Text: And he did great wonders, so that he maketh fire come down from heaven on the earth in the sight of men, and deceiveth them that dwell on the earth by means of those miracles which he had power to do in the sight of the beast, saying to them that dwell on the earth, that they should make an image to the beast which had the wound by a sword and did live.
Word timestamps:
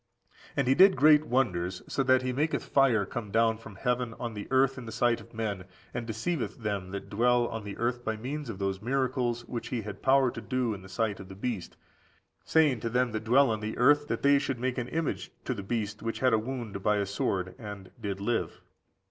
And 0.57 0.67
he 0.67 0.73
did 0.73 0.95
great 0.95 1.25
wonders, 1.27 1.83
so 1.87 2.01
that 2.01 2.23
he 2.23 2.33
maketh 2.33 2.65
fire 2.65 3.05
come 3.05 3.29
down 3.29 3.59
from 3.59 3.75
heaven 3.75 4.15
on 4.19 4.33
the 4.33 4.47
earth 4.49 4.79
in 4.79 4.87
the 4.87 4.91
sight 4.91 5.21
of 5.21 5.31
men, 5.31 5.65
and 5.93 6.07
deceiveth 6.07 6.57
them 6.57 6.89
that 6.89 7.07
dwell 7.07 7.47
on 7.49 7.63
the 7.63 7.77
earth 7.77 8.03
by 8.03 8.17
means 8.17 8.49
of 8.49 8.57
those 8.57 8.81
miracles 8.81 9.45
which 9.47 9.67
he 9.67 9.83
had 9.83 10.01
power 10.01 10.31
to 10.31 10.41
do 10.41 10.73
in 10.73 10.81
the 10.81 10.89
sight 10.89 11.19
of 11.19 11.29
the 11.29 11.35
beast, 11.35 11.77
saying 12.43 12.79
to 12.79 12.89
them 12.89 13.11
that 13.11 13.25
dwell 13.25 13.51
on 13.51 13.59
the 13.59 13.77
earth, 13.77 14.07
that 14.07 14.23
they 14.23 14.39
should 14.39 14.59
make 14.59 14.79
an 14.79 14.87
image 14.87 15.31
to 15.45 15.53
the 15.53 15.61
beast 15.61 16.01
which 16.01 16.17
had 16.17 16.33
the 16.33 16.39
wound 16.39 16.81
by 16.81 16.95
a 16.97 17.05
sword 17.05 17.53
and 17.59 17.91
did 18.01 18.19
live. 18.19 18.61